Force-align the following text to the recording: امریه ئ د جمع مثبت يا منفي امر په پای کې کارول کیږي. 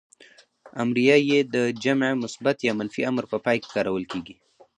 امریه 0.83 1.15
ئ 1.27 1.37
د 1.55 1.55
جمع 1.83 2.09
مثبت 2.23 2.57
يا 2.67 2.73
منفي 2.79 3.01
امر 3.09 3.23
په 3.31 3.37
پای 3.45 3.57
کې 3.63 3.69
کارول 3.75 4.03
کیږي. 4.11 4.35